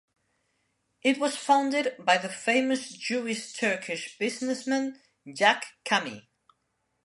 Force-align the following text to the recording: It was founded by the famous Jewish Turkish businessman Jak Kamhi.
It 1.03 1.19
was 1.19 1.37
founded 1.37 1.93
by 1.99 2.17
the 2.17 2.27
famous 2.27 2.89
Jewish 2.89 3.53
Turkish 3.53 4.17
businessman 4.17 4.99
Jak 5.31 5.63
Kamhi. 5.85 6.25